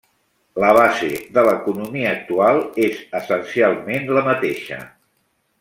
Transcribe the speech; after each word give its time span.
La 0.61 0.71
base 0.77 1.09
de 1.35 1.43
l'economia 1.49 2.09
actual 2.13 2.63
és 2.87 2.99
essencialment 3.23 4.13
la 4.19 4.29
mateixa. 4.33 4.85